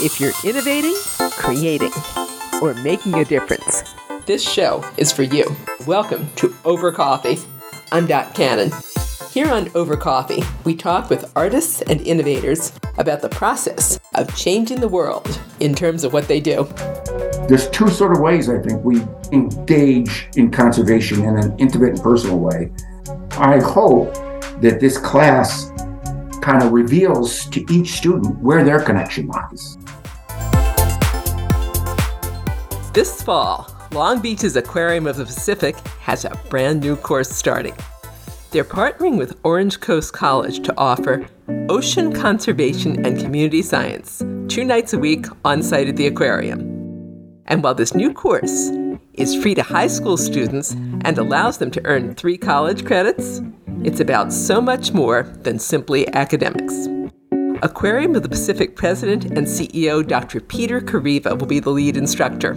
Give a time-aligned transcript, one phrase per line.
[0.00, 0.96] If you're innovating,
[1.38, 1.92] creating,
[2.60, 3.94] or making a difference,
[4.26, 5.44] this show is for you.
[5.86, 7.38] Welcome to Over Coffee.
[7.92, 8.72] I'm Dot Cannon.
[9.30, 14.80] Here on Over Coffee, we talk with artists and innovators about the process of changing
[14.80, 16.64] the world in terms of what they do.
[17.48, 19.00] There's two sort of ways I think we
[19.30, 22.72] engage in conservation in an intimate and personal way.
[23.38, 24.12] I hope
[24.60, 25.70] that this class
[26.42, 29.78] kind of reveals to each student where their connection lies.
[32.94, 37.74] This fall, Long Beach's Aquarium of the Pacific has a brand new course starting.
[38.52, 41.26] They're partnering with Orange Coast College to offer
[41.68, 46.60] Ocean Conservation and Community Science two nights a week on site at the aquarium.
[47.46, 48.70] And while this new course
[49.14, 53.40] is free to high school students and allows them to earn three college credits,
[53.82, 56.86] it's about so much more than simply academics.
[57.60, 60.38] Aquarium of the Pacific President and CEO Dr.
[60.38, 62.54] Peter Kareiva will be the lead instructor.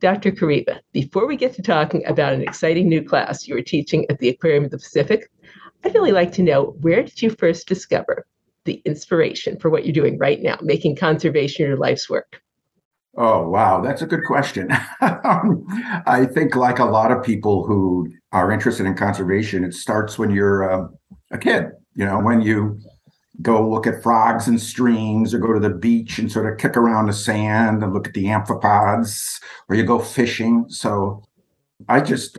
[0.00, 0.30] Dr.
[0.30, 4.18] Kareiva, before we get to talking about an exciting new class you are teaching at
[4.18, 5.30] the Aquarium of the Pacific,
[5.84, 8.26] I'd really like to know where did you first discover
[8.64, 12.40] the inspiration for what you're doing right now, making conservation your life's work?
[13.16, 13.80] Oh, wow.
[13.80, 14.68] That's a good question.
[15.00, 20.30] I think, like a lot of people who are interested in conservation, it starts when
[20.30, 20.86] you're uh,
[21.32, 21.66] a kid.
[21.94, 22.78] You know, when you
[23.40, 26.76] go look at frogs and streams or go to the beach and sort of kick
[26.76, 30.66] around the sand and look at the amphipods or you go fishing.
[30.68, 31.22] So
[31.88, 32.38] I just,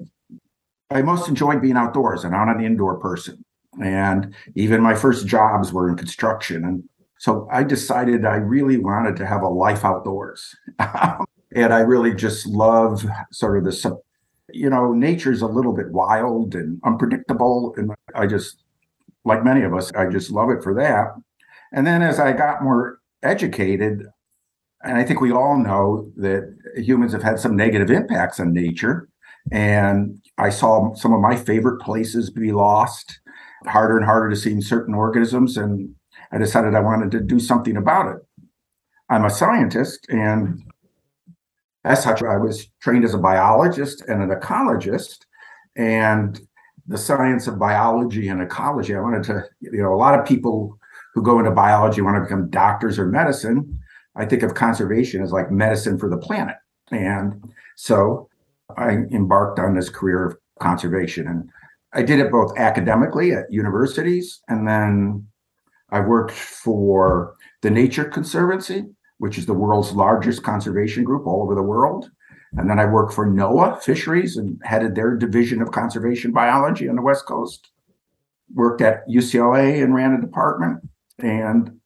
[0.89, 3.43] I most enjoyed being outdoors and I'm an indoor person.
[3.81, 6.65] And even my first jobs were in construction.
[6.65, 6.83] And
[7.17, 10.55] so I decided I really wanted to have a life outdoors.
[10.79, 13.97] and I really just love sort of the,
[14.51, 17.73] you know, nature's a little bit wild and unpredictable.
[17.77, 18.63] And I just,
[19.29, 21.13] like many of us, I just love it for that.
[21.71, 24.07] And then as I got more educated,
[24.83, 29.09] and I think we all know that humans have had some negative impacts on nature.
[29.51, 33.19] And I saw some of my favorite places be lost,
[33.65, 35.57] harder and harder to see in certain organisms.
[35.57, 35.95] And
[36.31, 38.21] I decided I wanted to do something about it.
[39.09, 40.61] I'm a scientist, and
[41.83, 45.25] as such, I was trained as a biologist and an ecologist.
[45.75, 46.39] And
[46.89, 50.77] the science of biology and ecology, I wanted to, you know, a lot of people
[51.13, 53.79] who go into biology want to become doctors or medicine.
[54.15, 56.55] I think of conservation as like medicine for the planet.
[56.91, 57.41] And
[57.75, 58.27] so
[58.75, 61.27] I embarked on this career of conservation.
[61.27, 61.49] And
[61.93, 65.27] I did it both academically at universities and then
[65.91, 68.85] I worked for the Nature Conservancy,
[69.19, 72.09] which is the world's largest conservation group all over the world.
[72.53, 76.95] And then I worked for NOAA Fisheries and headed their division of conservation biology on
[76.95, 77.69] the West Coast.
[78.53, 80.81] Worked at UCLA and ran a department.
[81.19, 81.79] And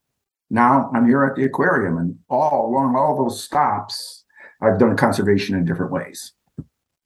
[0.49, 1.97] now I'm here at the aquarium.
[1.97, 4.23] And all along all those stops,
[4.61, 6.31] I've done conservation in different ways.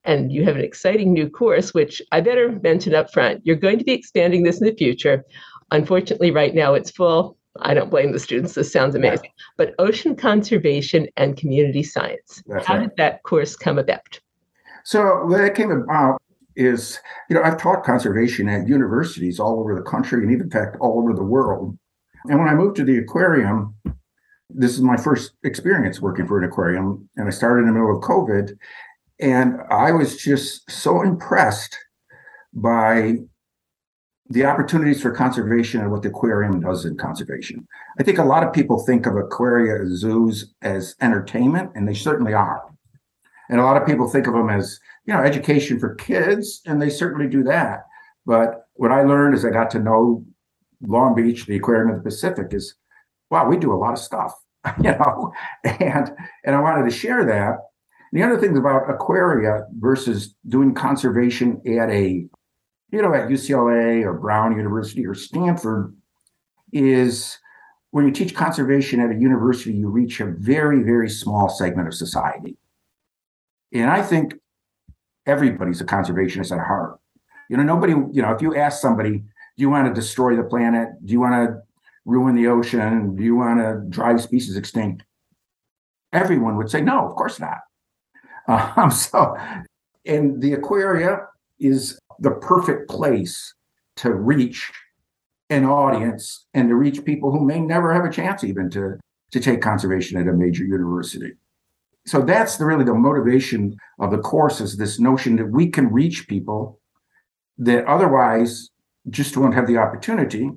[0.03, 3.41] And you have an exciting new course, which I better mention up front.
[3.45, 5.25] You're going to be expanding this in the future.
[5.71, 7.36] Unfortunately, right now it's full.
[7.61, 8.53] I don't blame the students.
[8.53, 9.25] This sounds amazing.
[9.25, 9.43] Yeah.
[9.57, 12.43] But ocean conservation and community science.
[12.47, 12.89] That's How right.
[12.89, 14.19] did that course come about?
[14.83, 16.21] So, what it came about
[16.55, 20.49] is, you know, I've taught conservation at universities all over the country and even, in
[20.49, 21.77] fact, all over the world.
[22.25, 23.75] And when I moved to the aquarium,
[24.49, 27.07] this is my first experience working for an aquarium.
[27.15, 28.57] And I started in the middle of COVID.
[29.19, 31.77] And I was just so impressed
[32.53, 33.17] by
[34.29, 37.67] the opportunities for conservation and what the aquarium does in conservation.
[37.99, 42.33] I think a lot of people think of aquaria zoos as entertainment, and they certainly
[42.33, 42.61] are.
[43.49, 46.81] And a lot of people think of them as, you know, education for kids, and
[46.81, 47.85] they certainly do that.
[48.25, 50.25] But what I learned as I got to know
[50.85, 52.75] Long Beach, the Aquarium of the Pacific, is
[53.29, 54.33] wow, we do a lot of stuff,
[54.83, 55.31] you know,
[55.63, 56.11] and
[56.43, 57.57] and I wanted to share that.
[58.11, 62.25] And the other things about aquaria versus doing conservation at a
[62.91, 65.95] you know, at UCLA or Brown University or Stanford
[66.71, 67.37] is
[67.91, 71.93] when you teach conservation at a university, you reach a very, very small segment of
[71.93, 72.57] society.
[73.73, 74.35] And I think
[75.25, 76.99] everybody's a conservationist at heart.
[77.49, 80.43] You know, nobody, you know, if you ask somebody, do you want to destroy the
[80.43, 80.89] planet?
[81.05, 81.61] Do you want to
[82.05, 83.15] ruin the ocean?
[83.15, 85.03] Do you want to drive species extinct?
[86.13, 87.59] Everyone would say, no, of course not.
[88.77, 89.35] Um, so,
[90.05, 91.27] and the aquaria
[91.59, 93.53] is the perfect place
[93.97, 94.71] to reach
[95.49, 98.97] an audience and to reach people who may never have a chance even to,
[99.31, 101.33] to take conservation at a major university.
[102.05, 105.91] So that's the, really the motivation of the course is this notion that we can
[105.91, 106.79] reach people
[107.57, 108.69] that otherwise
[109.09, 110.51] just won't have the opportunity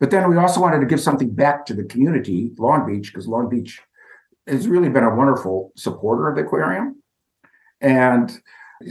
[0.00, 3.28] But then we also wanted to give something back to the community, Long Beach, because
[3.28, 3.80] Long Beach
[4.46, 7.02] has really been a wonderful supporter of the aquarium.
[7.82, 8.32] And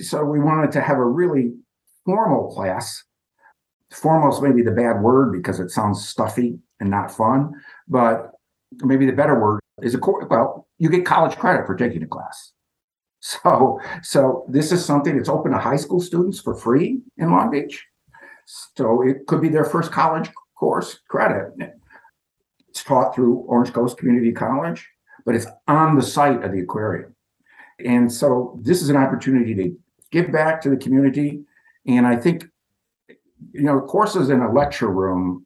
[0.03, 1.53] so we wanted to have a really
[2.09, 3.03] formal class.
[3.91, 7.53] Formal is maybe the bad word because it sounds stuffy and not fun,
[7.87, 8.31] but
[8.83, 10.25] maybe the better word is a course.
[10.27, 12.51] Well, you get college credit for taking a class.
[13.21, 17.51] So, so this is something that's open to high school students for free in Long
[17.51, 17.85] Beach.
[18.77, 21.51] So it could be their first college course credit.
[22.69, 24.87] It's taught through Orange Coast Community College,
[25.25, 27.13] but it's on the site of the aquarium.
[27.85, 29.77] And so this is an opportunity to
[30.11, 31.43] give back to the community.
[31.87, 32.45] And I think,
[33.51, 35.45] you know, courses in a lecture room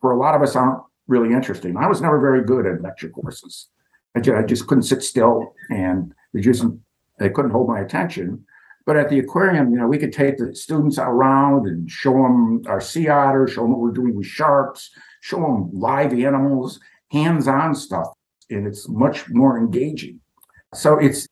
[0.00, 1.76] for a lot of us aren't really interesting.
[1.76, 3.68] I was never very good at lecture courses.
[4.14, 6.64] I just, I just couldn't sit still and they just
[7.18, 8.44] they couldn't hold my attention.
[8.84, 12.62] But at the aquarium, you know, we could take the students around and show them
[12.66, 14.90] our sea otter, show them what we're doing with sharks,
[15.20, 16.80] show them live animals,
[17.12, 18.08] hands-on stuff,
[18.50, 20.18] and it's much more engaging.
[20.74, 21.28] So it's,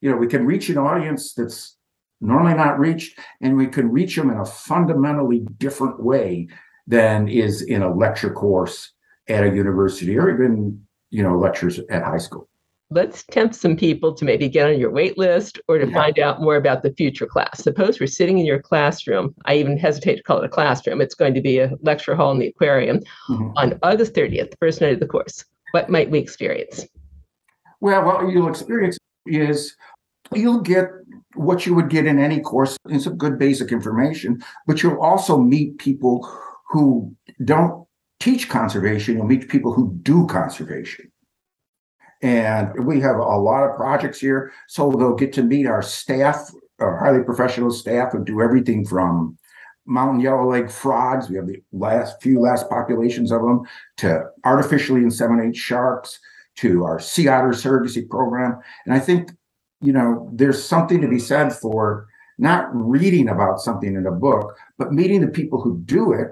[0.00, 1.76] you know, we can reach an audience that's
[2.20, 6.48] normally not reached, and we can reach them in a fundamentally different way
[6.86, 8.92] than is in a lecture course
[9.28, 12.50] at a university or even, you know, lectures at high school
[12.90, 15.94] let's tempt some people to maybe get on your wait list or to yeah.
[15.94, 17.62] find out more about the future class.
[17.62, 19.34] Suppose we're sitting in your classroom.
[19.44, 21.00] I even hesitate to call it a classroom.
[21.00, 23.50] It's going to be a lecture hall in the aquarium mm-hmm.
[23.56, 25.44] on August 30th, the first night of the course.
[25.70, 26.84] What might we experience?
[27.80, 29.76] Well, what you'll experience is
[30.38, 30.90] you'll get
[31.34, 35.38] what you would get in any course and some good basic information, but you'll also
[35.38, 36.28] meet people
[36.68, 37.86] who don't
[38.18, 39.16] teach conservation.
[39.16, 41.10] You'll meet people who do conservation.
[42.22, 44.52] And we have a lot of projects here.
[44.68, 49.38] So they'll get to meet our staff, our highly professional staff who do everything from
[49.86, 51.30] mountain yellowleg frogs.
[51.30, 53.62] We have the last few last populations of them
[53.98, 56.18] to artificially inseminate sharks
[56.56, 58.58] to our sea otter surrogacy program.
[58.84, 59.30] And I think,
[59.80, 62.06] you know, there's something to be said for
[62.38, 66.28] not reading about something in a book, but meeting the people who do it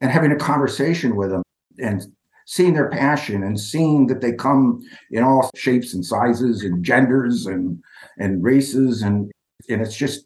[0.00, 1.42] and having a conversation with them
[1.78, 2.06] and
[2.46, 4.80] seeing their passion and seeing that they come
[5.10, 7.82] in all shapes and sizes and genders and
[8.18, 9.02] and races.
[9.02, 9.30] And
[9.68, 10.24] and it's just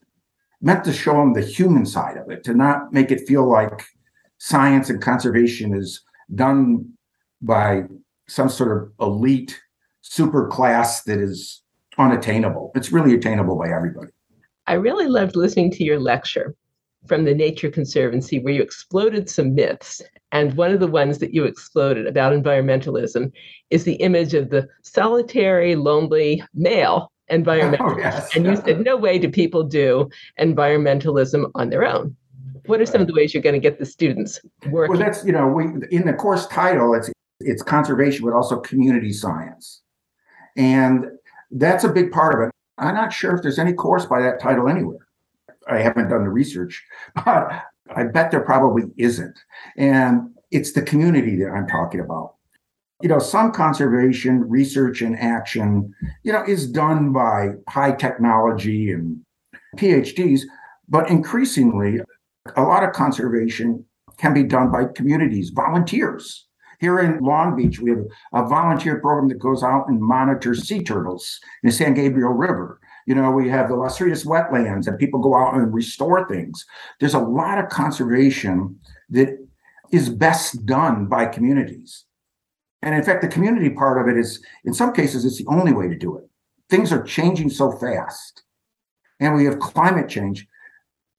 [0.61, 3.85] meant to show them the human side of it to not make it feel like
[4.39, 6.03] science and conservation is
[6.35, 6.89] done
[7.41, 7.83] by
[8.29, 9.61] some sort of elite
[10.03, 11.62] super class that is
[11.99, 14.11] unattainable it's really attainable by everybody
[14.67, 16.55] i really loved listening to your lecture
[17.07, 20.01] from the Nature Conservancy where you exploded some myths.
[20.31, 23.33] And one of the ones that you exploded about environmentalism
[23.71, 27.79] is the image of the solitary, lonely male environmentalist.
[27.81, 28.37] Oh, yes.
[28.37, 30.09] And you said, no way do people do
[30.39, 32.17] environmentalism on their own.
[32.67, 34.41] What are some of the ways you're going to get the students
[34.71, 34.97] working?
[34.97, 37.11] Well, that's, you know, we, in the course title, it's,
[37.41, 39.83] it's conservation, but also community science.
[40.57, 41.07] And
[41.53, 42.55] that's a big part of it.
[42.79, 45.07] I'm not sure if there's any course by that title anywhere.
[45.69, 46.83] I haven't done the research,
[47.25, 47.51] but
[47.95, 49.39] I bet there probably isn't.
[49.77, 52.35] And it's the community that I'm talking about.
[53.03, 59.21] You know, some conservation research and action, you know, is done by high technology and
[59.77, 60.43] PhDs,
[60.89, 62.01] but increasingly,
[62.57, 63.85] a lot of conservation
[64.19, 66.47] can be done by communities, volunteers.
[66.83, 70.83] Here in Long Beach, we have a volunteer program that goes out and monitors sea
[70.83, 72.81] turtles in the San Gabriel River.
[73.07, 76.67] You know, we have the Las Rias wetlands and people go out and restore things.
[76.99, 78.81] There's a lot of conservation
[79.11, 79.39] that
[79.93, 82.05] is best done by communities.
[82.83, 85.73] And in fact, the community part of it is, in some cases, it's the only
[85.73, 86.29] way to do it.
[86.69, 88.43] Things are changing so fast.
[89.21, 90.49] And we have climate change.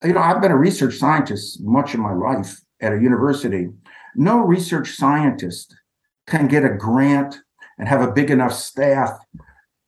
[0.04, 3.70] You know, I've been a research scientist much of my life at a university.
[4.16, 5.76] No research scientist
[6.28, 7.40] can get a grant
[7.78, 9.12] and have a big enough staff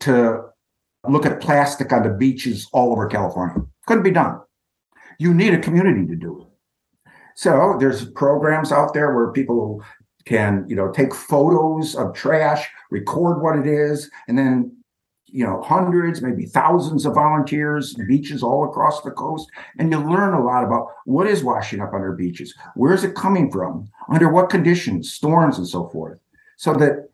[0.02, 0.42] to
[1.08, 3.64] look at plastic on the beaches all over California.
[3.86, 4.40] Couldn't be done.
[5.20, 6.48] You need a community to do it.
[7.36, 9.84] So there's programs out there where people
[10.26, 14.76] can, you know, take photos of trash, record what it is, and then,
[15.36, 20.34] you know, hundreds, maybe thousands of volunteers, beaches all across the coast, and you learn
[20.34, 23.86] a lot about what is washing up on our beaches, where is it coming from,
[24.10, 26.18] under what conditions, storms, and so forth.
[26.56, 27.10] So that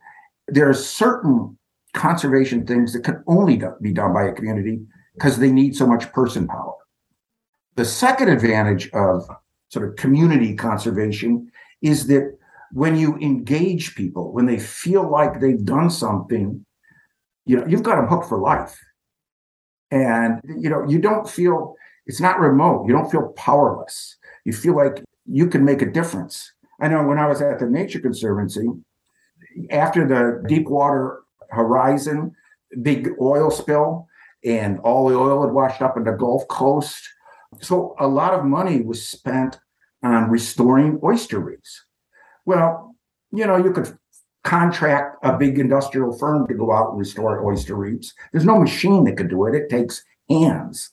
[0.47, 1.57] there are certain
[1.93, 4.85] conservation things that can only be done by a community
[5.15, 6.75] because they need so much person power.
[7.75, 9.27] The second advantage of
[9.69, 11.51] sort of community conservation
[11.81, 12.37] is that
[12.71, 16.63] when you engage people, when they feel like they've done something,
[17.45, 18.77] you know, you've got them hooked for life.
[19.91, 22.87] And you know, you don't feel it's not remote.
[22.87, 24.17] You don't feel powerless.
[24.45, 26.51] You feel like you can make a difference.
[26.79, 28.67] I know when I was at the Nature Conservancy,
[29.69, 32.35] after the Deepwater Horizon
[32.81, 34.07] big oil spill
[34.43, 37.07] and all the oil had washed up in the Gulf Coast.
[37.61, 39.59] So a lot of money was spent
[40.03, 41.85] on restoring oyster reefs.
[42.45, 42.95] Well,
[43.31, 43.97] you know, you could
[44.43, 48.13] contract a big industrial firm to go out and restore oyster reefs.
[48.31, 49.55] There's no machine that could do it.
[49.55, 50.91] It takes hands.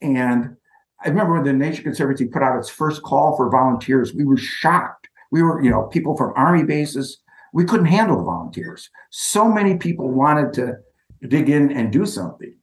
[0.00, 0.56] And
[1.04, 4.36] I remember when the Nature Conservancy put out its first call for volunteers, we were
[4.36, 5.08] shocked.
[5.30, 7.18] We were, you know, people from army bases,
[7.52, 8.90] we couldn't handle the volunteers.
[9.10, 10.76] So many people wanted to
[11.28, 12.54] dig in and do something.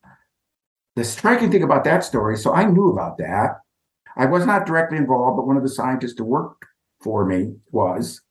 [0.96, 3.60] The striking thing about that story, so I knew about that.
[4.18, 6.66] I was not directly involved, but one of the scientists who worked
[7.02, 8.22] for me was.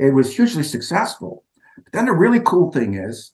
[0.00, 1.44] It was hugely successful.
[1.76, 3.32] But then the really cool thing is,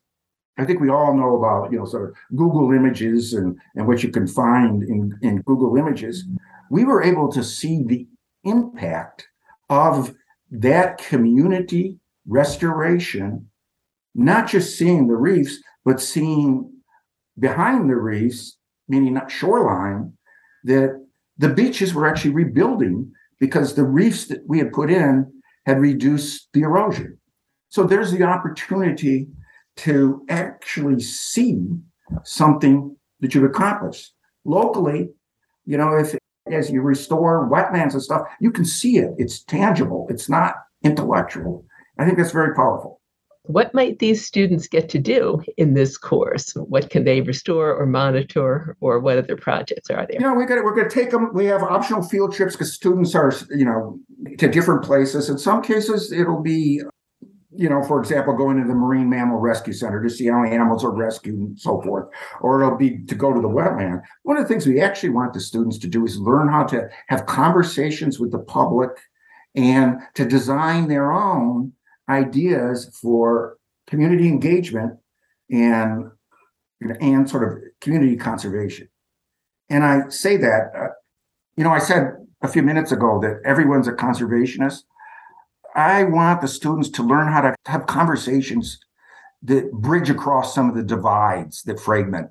[0.58, 4.02] I think we all know about, you know, sort of Google images and, and what
[4.02, 6.25] you can find in, in Google images.
[6.68, 8.08] We were able to see the
[8.42, 9.28] impact
[9.70, 10.14] of
[10.50, 13.49] that community restoration,
[14.16, 16.73] not just seeing the reefs, but seeing
[17.38, 18.56] behind the reefs,
[18.88, 20.14] meaning not shoreline,
[20.64, 21.00] that
[21.38, 25.30] the beaches were actually rebuilding because the reefs that we had put in
[25.66, 27.18] had reduced the erosion.
[27.68, 29.28] So there's the opportunity
[29.78, 31.61] to actually see
[32.25, 35.11] something that you've accomplished locally.
[35.66, 36.16] You know, if
[36.50, 39.11] as you restore wetlands and stuff, you can see it.
[39.18, 40.06] It's tangible.
[40.08, 40.54] It's not
[40.85, 41.64] intellectual.
[41.99, 43.00] I think that's very powerful.
[43.46, 46.52] What might these students get to do in this course?
[46.54, 50.20] What can they restore or monitor, or what other projects are there?
[50.20, 51.30] You know, we got we're going to take them.
[51.32, 53.98] We have optional field trips because students are, you know,
[54.38, 55.28] to different places.
[55.28, 56.82] In some cases, it'll be,
[57.52, 60.84] you know, for example, going to the Marine Mammal Rescue Center to see how animals
[60.84, 62.08] are rescued and so forth,
[62.40, 64.02] or it'll be to go to the wetland.
[64.24, 66.88] One of the things we actually want the students to do is learn how to
[67.08, 68.90] have conversations with the public
[69.54, 71.72] and to design their own
[72.08, 74.98] ideas for community engagement
[75.50, 76.10] and
[77.00, 78.88] and sort of community conservation.
[79.70, 80.88] And I say that, uh,
[81.56, 84.82] you know, I said a few minutes ago that everyone's a conservationist.
[85.75, 88.78] I want the students to learn how to have conversations
[89.42, 92.30] that bridge across some of the divides that fragment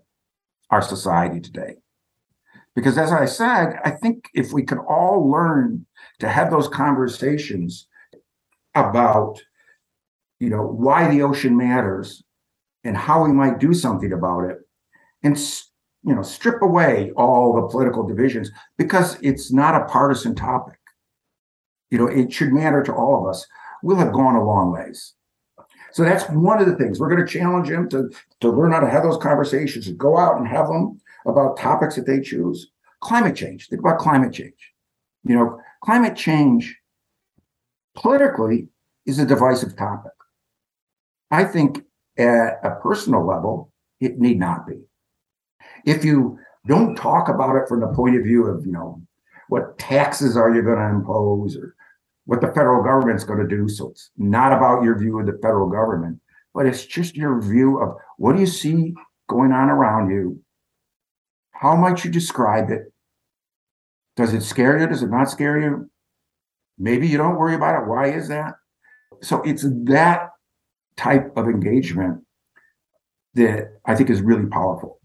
[0.69, 1.75] our society today.
[2.75, 5.85] Because as I said, I think if we could all learn
[6.19, 7.87] to have those conversations
[8.73, 9.41] about
[10.39, 12.23] you know why the ocean matters
[12.83, 14.57] and how we might do something about it
[15.23, 15.37] and
[16.03, 20.79] you know strip away all the political divisions because it's not a partisan topic.
[21.89, 23.45] You know it should matter to all of us.
[23.83, 25.13] We'll have gone a long ways.
[25.91, 26.99] So that's one of the things.
[26.99, 28.09] We're going to challenge them to
[28.41, 31.95] to learn how to have those conversations and go out and have them about topics
[31.95, 32.67] that they choose.
[33.01, 33.67] Climate change.
[33.67, 34.73] Think about climate change.
[35.23, 36.75] You know climate change
[37.95, 38.67] politically
[39.05, 40.11] is a divisive topic
[41.31, 41.83] I think
[42.17, 44.75] at a personal level, it need not be.
[45.85, 49.01] If you don't talk about it from the point of view of, you know,
[49.49, 51.75] what taxes are you going to impose or
[52.25, 53.69] what the federal government's going to do.
[53.69, 56.19] So it's not about your view of the federal government,
[56.53, 58.93] but it's just your view of what do you see
[59.29, 60.41] going on around you?
[61.51, 62.91] How might you describe it?
[64.15, 64.87] Does it scare you?
[64.87, 65.89] Does it not scare you?
[66.77, 67.87] Maybe you don't worry about it.
[67.87, 68.55] Why is that?
[69.21, 70.29] So it's that
[70.97, 72.23] type of engagement
[73.33, 74.99] that I think is really powerful.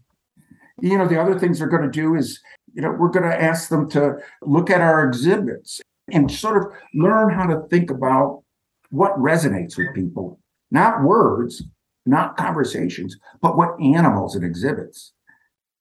[0.81, 2.39] You know, the other things they're going to do is,
[2.73, 5.81] you know, we're going to ask them to look at our exhibits
[6.11, 8.43] and sort of learn how to think about
[8.89, 10.39] what resonates with people,
[10.71, 11.63] not words,
[12.05, 15.13] not conversations, but what animals it exhibits.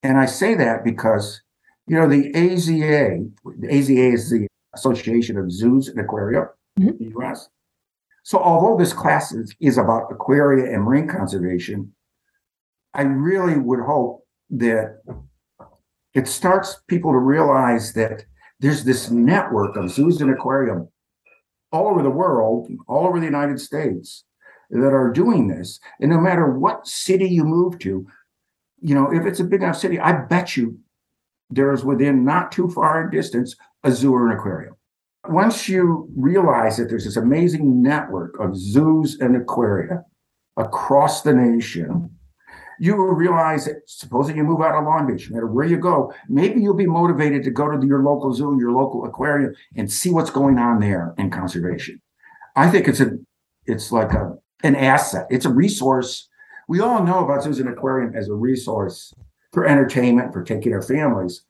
[0.02, 1.42] And I say that because,
[1.86, 6.48] you know, the AZA, the AZA is the Association of Zoos and Aquaria
[6.78, 6.88] mm-hmm.
[6.88, 7.48] in the US.
[8.30, 11.92] So, although this class is, is about aquaria and marine conservation,
[12.94, 15.02] I really would hope that
[16.14, 18.24] it starts people to realize that
[18.60, 20.88] there's this network of zoos and aquarium
[21.72, 24.24] all over the world, all over the United States,
[24.70, 25.80] that are doing this.
[25.98, 28.06] And no matter what city you move to,
[28.80, 30.78] you know, if it's a big enough city, I bet you
[31.50, 34.76] there's within not too far a distance a zoo or an aquarium
[35.30, 40.04] once you realize that there's this amazing network of zoos and aquaria
[40.56, 42.10] across the nation,
[42.78, 45.76] you will realize that supposing you move out of Long Beach, no matter where you
[45.76, 49.92] go, maybe you'll be motivated to go to your local zoo, your local aquarium, and
[49.92, 52.00] see what's going on there in conservation.
[52.56, 53.10] I think it's a
[53.66, 55.26] it's like a an asset.
[55.30, 56.28] It's a resource.
[56.68, 59.12] We all know about zoos and aquarium as a resource
[59.52, 61.42] for entertainment, for taking our families.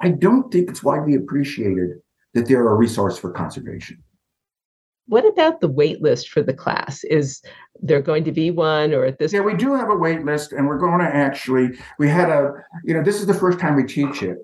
[0.00, 2.00] I don't think it's widely appreciated
[2.38, 4.02] that they're a resource for conservation.
[5.06, 7.02] What about the wait list for the class?
[7.04, 7.42] Is
[7.80, 10.52] there going to be one or at this Yeah, we do have a wait list
[10.52, 12.52] and we're going to actually we had a
[12.84, 14.38] you know, this is the first time we teach it.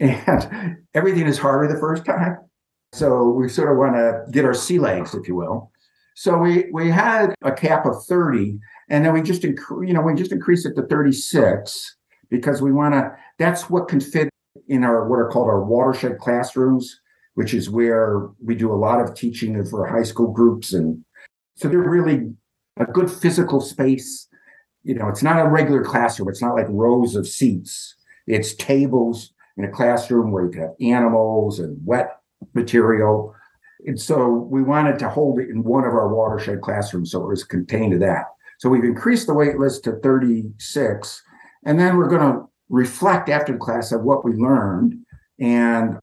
[0.00, 2.38] And everything is harder the first time.
[2.92, 5.70] So we sort of want to get our sea legs, if you will.
[6.16, 10.00] So we we had a cap of 30 and then we just inc- you know,
[10.00, 11.96] we just increased it to 36
[12.30, 14.30] because we want to that's what can fit
[14.68, 17.00] in our what are called our watershed classrooms
[17.34, 20.72] which is where we do a lot of teaching for high school groups.
[20.72, 21.04] And
[21.56, 22.32] so they're really
[22.78, 24.28] a good physical space.
[24.82, 29.32] You know, it's not a regular classroom, it's not like rows of seats, it's tables
[29.56, 32.20] in a classroom where you can have animals and wet
[32.54, 33.34] material.
[33.86, 37.28] And so we wanted to hold it in one of our watershed classrooms so it
[37.28, 38.24] was contained to that.
[38.58, 41.22] So we've increased the wait list to 36.
[41.64, 44.94] And then we're going to reflect after the class of what we learned
[45.40, 45.98] and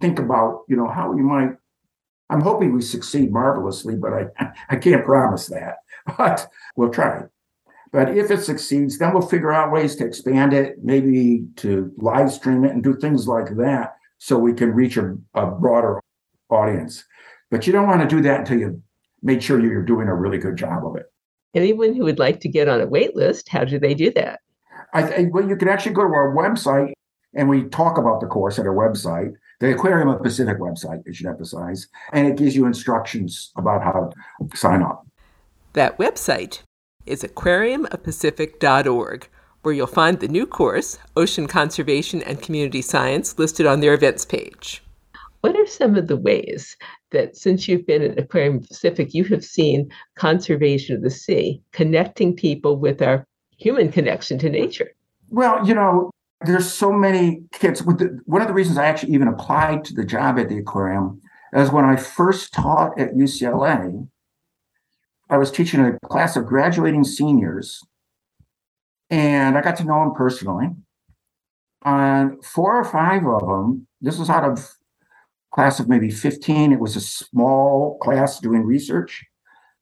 [0.00, 1.50] think about, you know, how you might.
[2.30, 5.76] I'm hoping we succeed marvelously, but I, I can't promise that.
[6.18, 7.22] But we'll try.
[7.92, 12.32] But if it succeeds, then we'll figure out ways to expand it, maybe to live
[12.32, 16.00] stream it and do things like that so we can reach a, a broader
[16.50, 17.04] audience.
[17.52, 18.82] But you don't want to do that until you
[19.22, 21.06] make sure you're doing a really good job of it.
[21.54, 24.40] Anyone who would like to get on a wait list, how do they do that?
[24.94, 26.92] I, well, you can actually go to our website
[27.34, 31.12] and we talk about the course at our website the Aquarium of Pacific website, I
[31.12, 34.10] should emphasize, and it gives you instructions about how to
[34.56, 35.06] sign up.
[35.74, 36.62] That website
[37.06, 39.28] is aquariumofpacific.org,
[39.62, 44.24] where you'll find the new course, Ocean Conservation and Community Science, listed on their events
[44.24, 44.82] page.
[45.42, 46.76] What are some of the ways
[47.12, 52.34] that since you've been at Aquarium Pacific, you have seen conservation of the sea, connecting
[52.34, 53.24] people with our
[53.58, 54.90] human connection to nature?
[55.30, 56.10] Well, you know,
[56.44, 57.82] there's so many kids.
[57.82, 61.20] One of the reasons I actually even applied to the job at the aquarium
[61.52, 64.08] is when I first taught at UCLA,
[65.28, 67.82] I was teaching a class of graduating seniors,
[69.10, 70.68] and I got to know them personally.
[71.84, 74.72] And four or five of them, this was out of
[75.52, 76.72] class of maybe 15.
[76.72, 79.24] It was a small class doing research.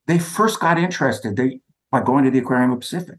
[0.07, 3.19] They first got interested they, by going to the Aquarium of Pacific.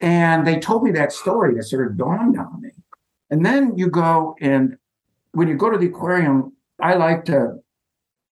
[0.00, 2.70] And they told me that story that sort of dawned on me.
[3.30, 4.76] And then you go and
[5.32, 7.56] when you go to the aquarium, I like to,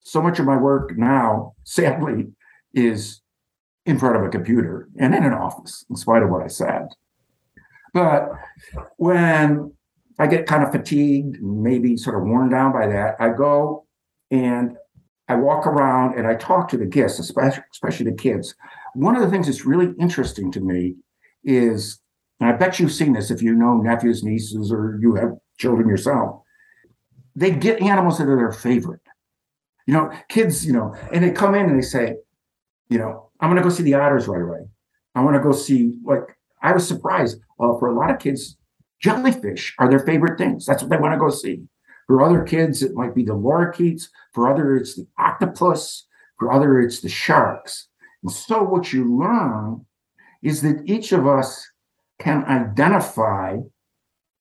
[0.01, 2.27] so much of my work now, sadly,
[2.73, 3.21] is
[3.85, 6.87] in front of a computer and in an office, in spite of what I said.
[7.93, 8.29] But
[8.97, 9.73] when
[10.19, 13.85] I get kind of fatigued, maybe sort of worn down by that, I go
[14.29, 14.77] and
[15.27, 18.55] I walk around and I talk to the guests, especially, especially the kids.
[18.93, 20.95] One of the things that's really interesting to me
[21.43, 21.99] is,
[22.39, 25.87] and I bet you've seen this if you know nephews, nieces, or you have children
[25.87, 26.41] yourself,
[27.35, 29.01] they get animals that are their favorite.
[29.87, 32.15] You know, kids, you know, and they come in and they say,
[32.89, 34.59] you know, I'm going to go see the otters right away.
[35.15, 37.39] I want to go see, like, I was surprised.
[37.59, 38.57] Uh, for a lot of kids,
[38.99, 40.65] jellyfish are their favorite things.
[40.65, 41.63] That's what they want to go see.
[42.07, 44.03] For other kids, it might be the lorikeets.
[44.33, 46.07] For other, it's the octopus.
[46.37, 47.87] For other, it's the sharks.
[48.23, 49.85] And so what you learn
[50.41, 51.67] is that each of us
[52.19, 53.57] can identify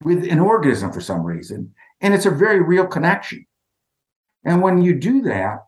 [0.02, 1.74] with an organism for some reason.
[2.00, 3.46] And it's a very real connection.
[4.44, 5.58] And when you do that,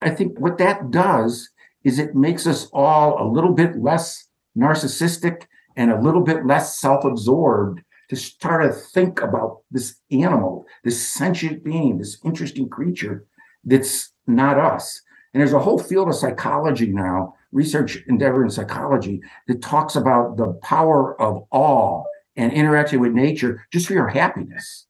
[0.00, 1.50] I think what that does
[1.82, 6.78] is it makes us all a little bit less narcissistic and a little bit less
[6.78, 13.26] self absorbed to start to think about this animal, this sentient being, this interesting creature
[13.64, 15.02] that's not us.
[15.32, 20.36] And there's a whole field of psychology now research endeavor in psychology that talks about
[20.36, 22.04] the power of awe
[22.36, 24.86] and interacting with nature just for your happiness.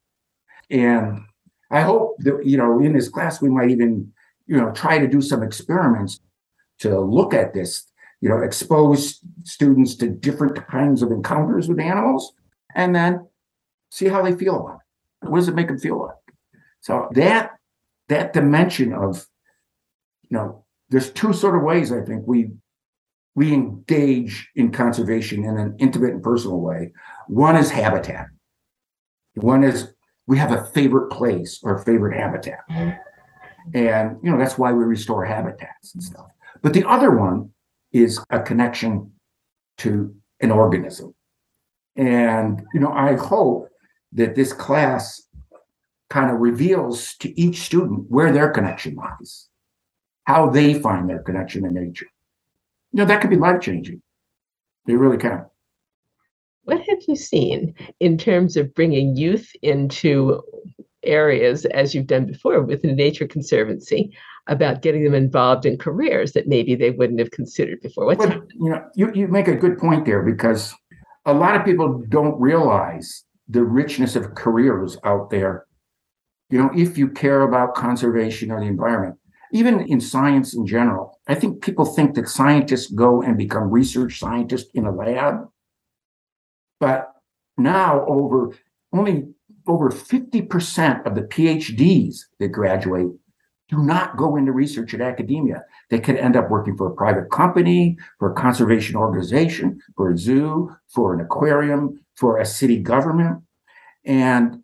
[0.70, 1.22] And
[1.70, 4.12] I hope that, you know, in this class, we might even,
[4.46, 6.20] you know, try to do some experiments
[6.81, 7.85] to look at this,
[8.20, 12.33] you know, expose students to different kinds of encounters with animals
[12.74, 13.27] and then
[13.90, 14.81] see how they feel about
[15.22, 15.29] it.
[15.29, 16.16] What does it make them feel like?
[16.81, 17.53] So that
[18.09, 19.27] that dimension of,
[20.30, 22.50] you know, there's two sort of ways I think we
[23.34, 26.92] we engage in conservation in an intimate and personal way.
[27.28, 28.26] One is habitat.
[29.34, 29.92] One is
[30.26, 32.60] we have a favorite place or favorite habitat.
[32.68, 32.98] Mm-hmm.
[33.74, 36.26] And you know, that's why we restore habitats and stuff.
[36.62, 37.50] But the other one
[37.92, 39.12] is a connection
[39.78, 41.14] to an organism.
[41.96, 43.68] And you know, I hope
[44.12, 45.22] that this class
[46.10, 49.47] kind of reveals to each student where their connection lies
[50.28, 52.06] how they find their connection to nature.
[52.92, 54.02] You know, that could be life changing.
[54.84, 55.46] They really can.
[56.64, 60.42] What have you seen in terms of bringing youth into
[61.02, 64.14] areas, as you've done before with the Nature Conservancy,
[64.48, 68.04] about getting them involved in careers that maybe they wouldn't have considered before.
[68.04, 70.74] What's but, you know, you, you make a good point there because
[71.24, 75.64] a lot of people don't realize the richness of careers out there.
[76.50, 79.18] You know, if you care about conservation or the environment,
[79.52, 84.18] even in science in general, I think people think that scientists go and become research
[84.18, 85.48] scientists in a lab.
[86.80, 87.12] But
[87.56, 88.54] now over
[88.92, 89.28] only
[89.66, 93.08] over 50% of the PhDs that graduate
[93.68, 95.62] do not go into research at academia.
[95.90, 100.16] They could end up working for a private company, for a conservation organization, for a
[100.16, 103.42] zoo, for an aquarium, for a city government.
[104.06, 104.62] And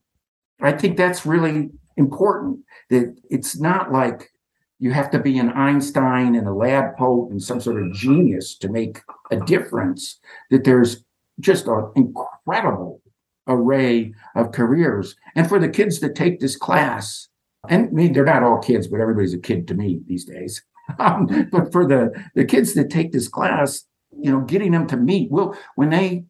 [0.61, 4.31] I think that's really important that it's not like
[4.79, 8.57] you have to be an Einstein and a lab coat and some sort of genius
[8.59, 10.19] to make a difference,
[10.51, 11.05] that there's
[11.41, 13.01] just an incredible
[13.47, 15.17] array of careers.
[15.35, 17.29] And for the kids that take this class,
[17.69, 20.63] and I mean, they're not all kids, but everybody's a kid to me these days.
[20.99, 23.87] Um, but for the, the kids that take this class,
[24.21, 26.25] you know, getting them to meet, we'll, when they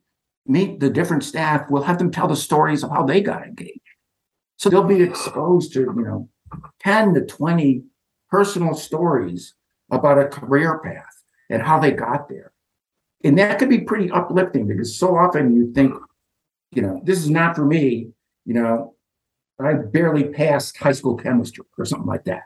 [0.46, 3.80] meet the different staff, we'll have them tell the stories of how they got engaged.
[4.56, 6.28] So they'll be exposed to, you know,
[6.80, 7.82] 10 to 20
[8.34, 9.54] personal stories
[9.92, 12.50] about a career path and how they got there.
[13.22, 15.94] And that could be pretty uplifting because so often you think,
[16.72, 18.08] you know, this is not for me,
[18.44, 18.96] you know,
[19.60, 22.42] I barely passed high school chemistry or something like that.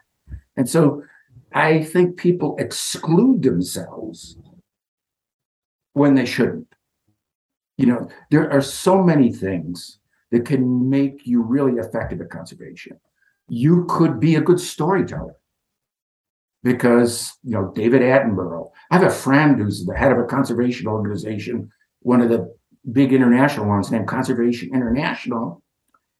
[0.58, 1.04] And so
[1.54, 4.36] I think people exclude themselves
[5.94, 6.68] when they shouldn't.
[7.78, 10.00] You know, there are so many things
[10.32, 13.00] that can make you really effective at conservation.
[13.48, 15.36] You could be a good storyteller
[16.68, 18.70] because, you know, David Attenborough.
[18.90, 22.54] I have a friend who's the head of a conservation organization, one of the
[22.92, 25.62] big international ones named Conservation International,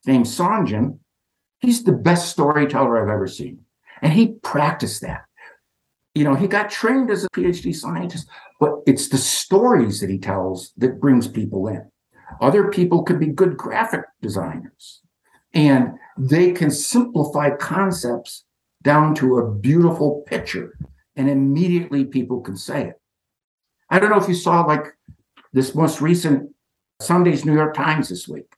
[0.06, 1.00] named Sanjayan.
[1.60, 3.60] He's the best storyteller I've ever seen.
[4.00, 5.26] And he practiced that.
[6.14, 8.26] You know, he got trained as a PhD scientist,
[8.58, 11.90] but it's the stories that he tells that brings people in.
[12.40, 15.02] Other people could be good graphic designers
[15.52, 18.44] and they can simplify concepts
[18.82, 20.76] down to a beautiful picture
[21.16, 23.00] and immediately people can say it.
[23.90, 24.86] I don't know if you saw like
[25.52, 26.50] this most recent
[27.00, 28.52] Sunday's New York Times this week.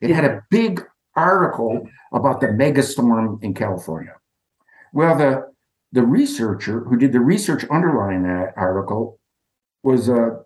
[0.00, 0.82] It had a big
[1.14, 4.14] article about the megastorm in California.
[4.92, 5.52] Well, the
[5.92, 9.18] the researcher who did the research underlying that article
[9.82, 10.42] was a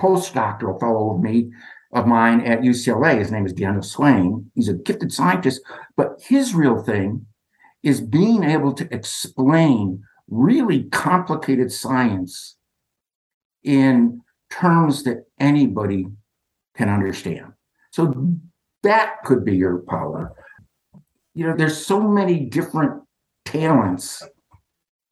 [0.00, 1.50] postdoctoral fellow of me
[1.92, 3.18] of mine at UCLA.
[3.18, 4.50] His name is Daniel Swain.
[4.54, 5.62] He's a gifted scientist,
[5.96, 7.26] but his real thing
[7.86, 12.56] is being able to explain really complicated science
[13.62, 14.20] in
[14.50, 16.04] terms that anybody
[16.74, 17.52] can understand.
[17.92, 18.34] So
[18.82, 20.32] that could be your power.
[21.34, 23.04] You know, there's so many different
[23.44, 24.20] talents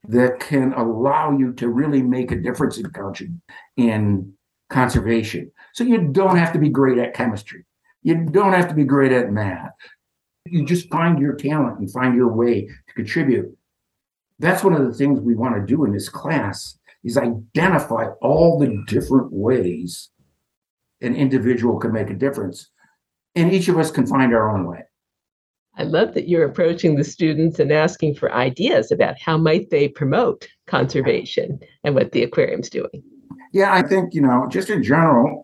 [0.09, 3.41] that can allow you to really make a difference in coaching
[3.77, 4.33] in
[4.69, 5.49] conservation.
[5.75, 7.67] So you don't have to be great at chemistry.
[8.03, 9.71] You don't have to be great at math.
[10.47, 13.57] You just find your talent and find your way to contribute.
[14.39, 18.59] That's one of the things we want to do in this class is identify all
[18.59, 20.11] the different ways
[21.01, 22.71] an individual can make a difference.
[23.35, 24.85] And each of us can find our own way.
[25.77, 29.89] I love that you're approaching the students and asking for ideas about how might they
[29.89, 33.03] promote conservation and what the aquarium's doing.
[33.53, 35.43] Yeah, I think, you know, just in general,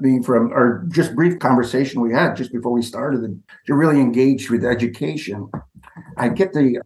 [0.00, 4.50] Mean, from our just brief conversation we had just before we started, you're really engaged
[4.50, 5.50] with education.
[6.16, 6.80] I get the,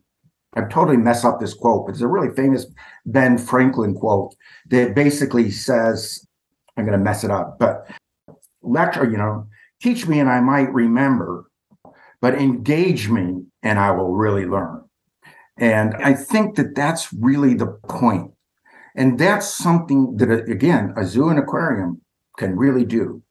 [0.54, 2.66] I totally mess up this quote, but it's a really famous
[3.06, 4.34] Ben Franklin quote
[4.70, 6.26] that basically says,
[6.76, 7.88] I'm going to mess it up, but
[8.62, 9.46] lecture, you know,
[9.80, 11.50] teach me and I might remember,
[12.20, 14.82] but engage me and I will really learn.
[15.56, 18.32] And I think that that's really the point.
[18.96, 22.00] And that's something that, again, a zoo and aquarium
[22.38, 23.22] can really do.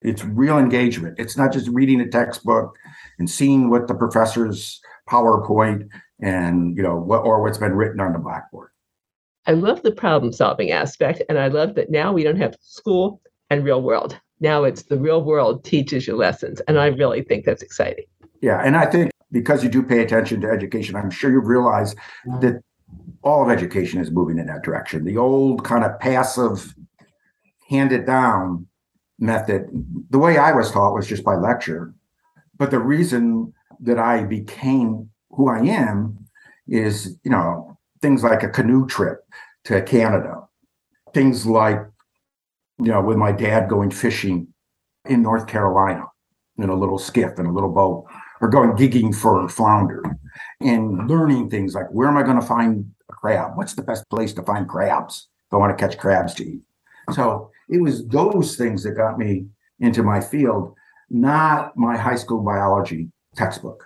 [0.00, 1.18] It's real engagement.
[1.18, 2.76] It's not just reading a textbook
[3.18, 5.88] and seeing what the professor's PowerPoint
[6.20, 8.70] and, you know, what, or what's been written on the blackboard.
[9.46, 11.22] I love the problem solving aspect.
[11.28, 14.18] And I love that now we don't have school and real world.
[14.40, 16.60] Now it's the real world teaches you lessons.
[16.68, 18.04] And I really think that's exciting.
[18.40, 21.96] Yeah, and I think because you do pay attention to education, I'm sure you've realized
[22.40, 22.62] that
[23.22, 25.04] all of education is moving in that direction.
[25.04, 26.74] The old kind of passive,
[27.68, 28.66] hand it down
[29.18, 29.68] method,
[30.10, 31.94] the way I was taught was just by lecture.
[32.56, 36.26] But the reason that I became who I am
[36.66, 39.24] is, you know, things like a canoe trip
[39.64, 40.42] to Canada,
[41.12, 41.78] things like,
[42.78, 44.48] you know, with my dad going fishing
[45.04, 46.04] in North Carolina
[46.58, 48.06] in a little skiff and a little boat
[48.40, 50.02] or going gigging for flounder
[50.60, 53.56] and learning things like where am I going to find a crab?
[53.56, 56.62] What's the best place to find crabs if I want to catch crabs to eat?
[57.12, 59.46] So it was those things that got me
[59.80, 60.74] into my field,
[61.10, 63.84] not my high school biology textbook.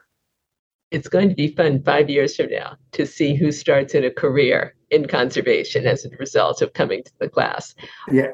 [0.91, 4.11] It's going to be fun five years from now to see who starts in a
[4.11, 7.75] career in conservation as a result of coming to the class.
[8.11, 8.33] Yeah.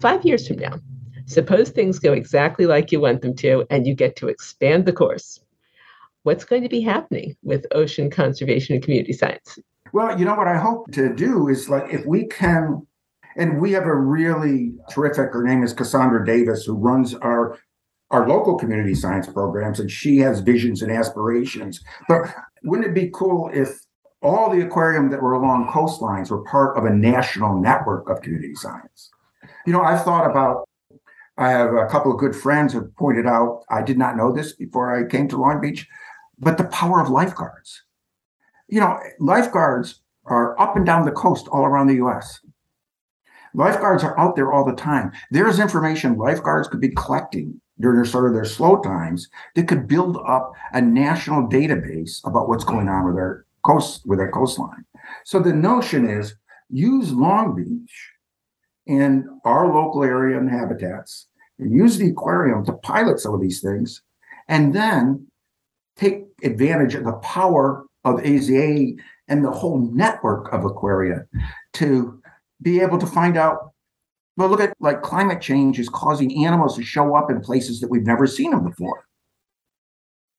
[0.00, 0.78] Five years from now,
[1.26, 4.92] suppose things go exactly like you want them to, and you get to expand the
[4.92, 5.40] course.
[6.24, 9.58] What's going to be happening with ocean conservation and community science?
[9.92, 12.86] Well, you know what I hope to do is like if we can
[13.36, 17.58] and we have a really terrific, her name is Cassandra Davis, who runs our
[18.10, 21.80] our local community science programs, and she has visions and aspirations.
[22.06, 23.80] But wouldn't it be cool if
[24.22, 28.54] all the aquarium that were along coastlines were part of a national network of community
[28.54, 29.10] science?
[29.66, 30.68] You know, I've thought about
[31.36, 34.52] I have a couple of good friends who pointed out, I did not know this
[34.52, 35.88] before I came to Long Beach,
[36.38, 37.82] but the power of lifeguards.
[38.68, 42.40] You know, lifeguards are up and down the coast all around the US.
[43.54, 45.12] Lifeguards are out there all the time.
[45.30, 49.86] There's information lifeguards could be collecting during their sort of their slow times that could
[49.86, 54.84] build up a national database about what's going on with their coast with their coastline.
[55.24, 56.34] So the notion is
[56.68, 58.10] use Long Beach
[58.86, 63.60] and our local area and habitats and use the aquarium to pilot some of these
[63.60, 64.02] things
[64.48, 65.26] and then
[65.96, 68.96] take advantage of the power of AZA
[69.28, 71.24] and the whole network of aquaria
[71.74, 72.20] to
[72.64, 73.70] be able to find out.
[74.36, 77.90] Well look at like climate change is causing animals to show up in places that
[77.90, 79.06] we've never seen them before.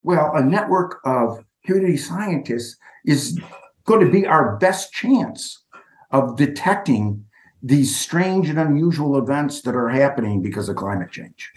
[0.04, 3.40] Well a network of community scientists is
[3.86, 5.64] going to be our best chance
[6.12, 7.24] of detecting
[7.64, 11.52] these strange and unusual events that are happening because of climate change.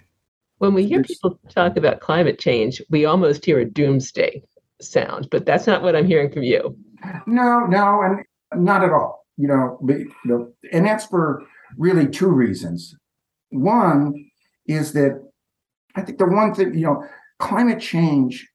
[0.58, 4.42] When we hear people talk about climate change we almost hear a doomsday
[4.80, 6.76] sound but that's not what i'm hearing from you.
[7.26, 11.44] No no and not at all you know, and that's for
[11.76, 12.94] really two reasons.
[13.50, 14.30] One
[14.66, 15.22] is that
[15.94, 17.04] I think the one thing, you know,
[17.38, 18.46] climate change.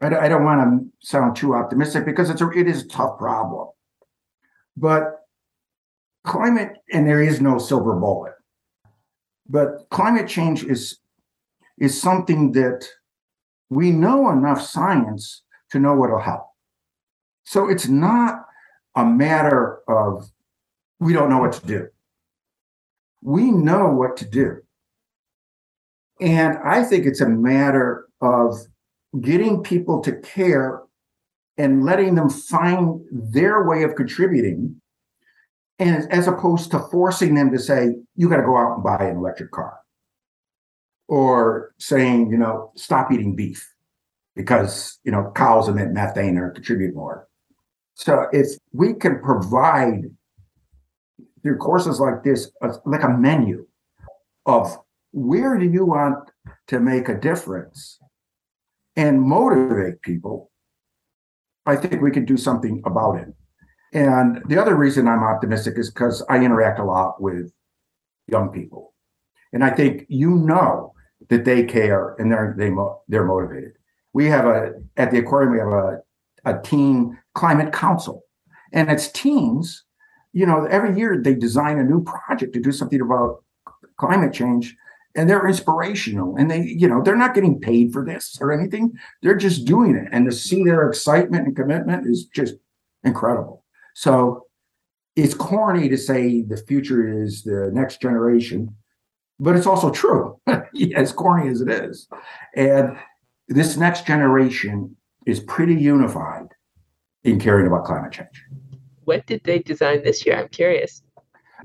[0.00, 3.18] I, I don't want to sound too optimistic because it's a, it is a tough
[3.18, 3.68] problem,
[4.76, 5.26] but
[6.24, 8.34] climate and there is no silver bullet.
[9.48, 10.98] But climate change is
[11.78, 12.86] is something that
[13.70, 16.46] we know enough science to know what'll help.
[17.44, 18.45] So it's not
[18.96, 20.30] a matter of
[20.98, 21.88] we don't know what to do.
[23.22, 24.62] We know what to do.
[26.20, 28.56] And I think it's a matter of
[29.20, 30.82] getting people to care
[31.58, 34.80] and letting them find their way of contributing
[35.78, 39.06] and as opposed to forcing them to say you got to go out and buy
[39.06, 39.78] an electric car
[41.08, 43.74] or saying you know stop eating beef
[44.34, 47.28] because you know cows emit methane or contribute more
[47.96, 50.04] so if we can provide
[51.42, 53.66] through courses like this, uh, like a menu
[54.44, 54.76] of
[55.12, 56.30] where do you want
[56.68, 57.98] to make a difference
[58.96, 60.50] and motivate people,
[61.64, 63.28] I think we can do something about it.
[63.94, 67.50] And the other reason I'm optimistic is because I interact a lot with
[68.28, 68.92] young people.
[69.54, 70.92] And I think you know
[71.30, 72.70] that they care and they're they
[73.08, 73.72] they're motivated.
[74.12, 76.02] We have a at the aquarium we have a
[76.46, 78.22] a teen climate council.
[78.72, 79.84] And it's teens,
[80.32, 83.44] you know, every year they design a new project to do something about
[83.98, 84.74] climate change
[85.14, 88.92] and they're inspirational and they you know they're not getting paid for this or anything.
[89.22, 92.54] They're just doing it and to see their excitement and commitment is just
[93.04, 93.64] incredible.
[93.94, 94.46] So
[95.14, 98.76] it's corny to say the future is the next generation
[99.38, 100.40] but it's also true.
[100.94, 102.08] As corny as it is.
[102.54, 102.96] And
[103.48, 106.35] this next generation is pretty unified
[107.26, 108.44] in caring about climate change.
[109.04, 110.36] What did they design this year?
[110.36, 111.02] I'm curious.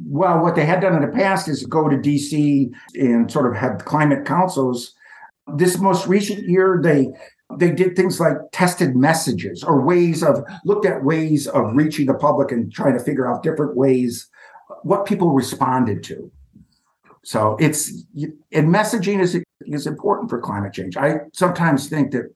[0.06, 3.56] Well, what they had done in the past is go to DC and sort of
[3.56, 4.94] have climate councils.
[5.56, 7.10] This most recent year, they
[7.58, 12.14] they did things like tested messages or ways of looked at ways of reaching the
[12.14, 14.30] public and trying to figure out different ways
[14.84, 16.32] what people responded to.
[17.24, 18.06] So it's
[18.52, 20.98] and messaging is is important for climate change.
[20.98, 22.34] I sometimes think that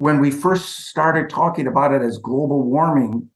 [0.00, 3.28] when we first started talking about it as global warming,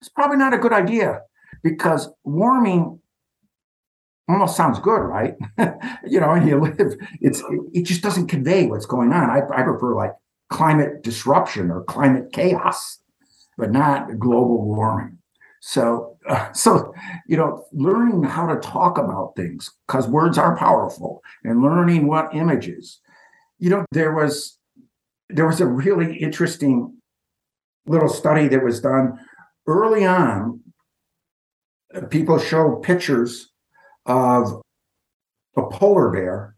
[0.00, 1.20] it's probably not a good idea
[1.62, 2.98] because warming
[4.28, 5.34] almost sounds good, right?
[6.04, 7.40] you know, and you live, it's
[7.72, 9.30] it just doesn't convey what's going on.
[9.30, 10.10] I, I prefer like
[10.50, 12.98] climate disruption or climate chaos,
[13.56, 15.18] but not global warming.
[15.60, 16.92] So, uh, so
[17.28, 22.34] you know, learning how to talk about things because words are powerful, and learning what
[22.34, 22.98] images.
[23.60, 24.58] You know, there was
[25.32, 26.96] there was a really interesting
[27.86, 29.18] little study that was done
[29.66, 30.60] early on.
[32.10, 33.50] People showed pictures
[34.06, 34.62] of
[35.56, 36.56] a polar bear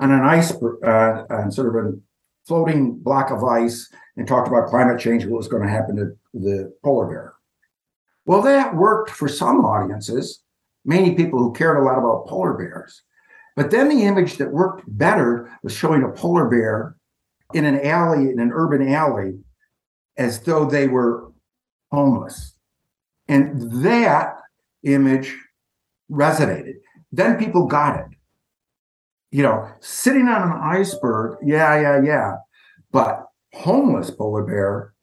[0.00, 1.92] on an ice, uh, on sort of a
[2.46, 6.16] floating block of ice, and talked about climate change, what was going to happen to
[6.34, 7.34] the polar bear.
[8.26, 10.42] Well, that worked for some audiences,
[10.84, 13.02] many people who cared a lot about polar bears.
[13.56, 16.96] But then the image that worked better was showing a polar bear
[17.54, 19.38] in an alley, in an urban alley,
[20.16, 21.30] as though they were
[21.90, 22.54] homeless.
[23.28, 24.36] And that
[24.82, 25.36] image
[26.10, 26.74] resonated.
[27.12, 28.06] Then people got it.
[29.30, 32.36] You know, sitting on an iceberg, yeah, yeah, yeah.
[32.90, 34.94] But homeless polar bear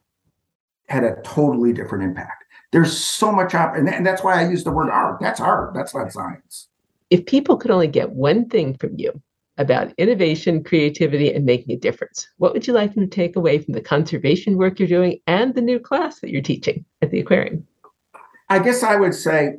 [0.90, 2.44] had a totally different impact.
[2.72, 5.20] There's so much up, and, and that's why I use the word art.
[5.22, 5.74] That's art.
[5.74, 6.68] That's not science.
[7.10, 9.22] If people could only get one thing from you
[9.58, 13.60] about innovation, creativity, and making a difference, what would you like them to take away
[13.60, 17.20] from the conservation work you're doing and the new class that you're teaching at the
[17.20, 17.66] aquarium?
[18.50, 19.56] I guess I would say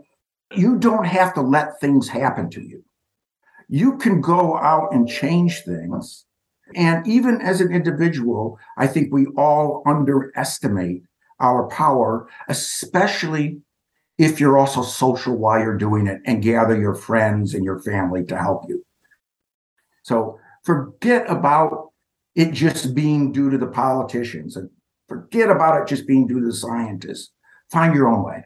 [0.54, 2.82] you don't have to let things happen to you.
[3.68, 6.24] You can go out and change things.
[6.74, 11.02] And even as an individual, I think we all underestimate
[11.40, 13.60] our power, especially
[14.18, 18.24] if you're also social while you're doing it and gather your friends and your family
[18.24, 18.84] to help you.
[20.08, 21.90] So forget about
[22.34, 24.70] it just being due to the politicians and
[25.06, 27.32] forget about it just being due to the scientists.
[27.70, 28.44] Find your own way.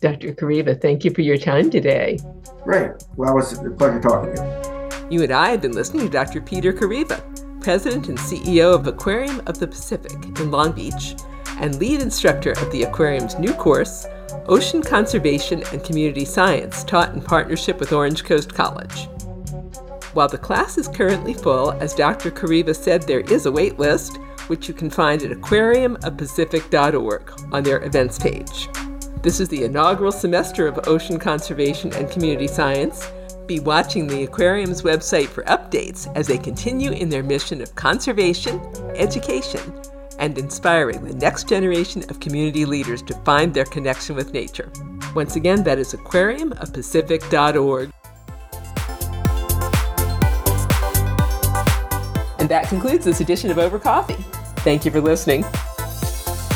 [0.00, 0.34] Dr.
[0.34, 2.18] Kareiva, thank you for your time today.
[2.64, 2.90] Great.
[3.16, 5.18] Well, it was a pleasure talking to you.
[5.18, 6.40] You and I have been listening to Dr.
[6.40, 7.22] Peter Kareiva,
[7.62, 11.14] President and CEO of Aquarium of the Pacific in Long Beach
[11.60, 14.06] and lead instructor of the aquarium's new course,
[14.46, 19.08] Ocean Conservation and Community Science, taught in partnership with Orange Coast College.
[20.16, 22.30] While the class is currently full, as Dr.
[22.30, 27.84] Kareiva said, there is a wait list, which you can find at aquariumofpacific.org on their
[27.84, 28.70] events page.
[29.22, 33.06] This is the inaugural semester of Ocean Conservation and Community Science.
[33.44, 38.58] Be watching the aquarium's website for updates as they continue in their mission of conservation,
[38.94, 39.82] education,
[40.18, 44.72] and inspiring the next generation of community leaders to find their connection with nature.
[45.14, 47.92] Once again, that is aquariumofpacific.org.
[52.46, 54.24] And that concludes this edition of Over Coffee.
[54.58, 55.44] Thank you for listening.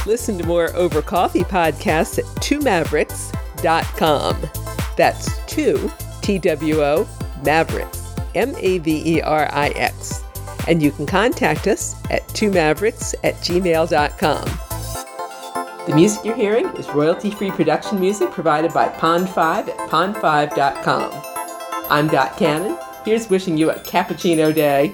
[0.06, 4.50] Listen to more Over Coffee podcasts at twomaverix.com.
[4.96, 5.90] That's two,
[6.22, 7.08] T W O,
[7.42, 10.22] Mavericks, M A V E R I X.
[10.68, 14.44] And you can contact us at twomaverix at gmail.com.
[15.88, 21.10] The music you're hearing is royalty free production music provided by Pond5 at pond5.com.
[21.90, 22.78] I'm Dot Cannon.
[23.04, 24.92] Here's wishing you a cappuccino day.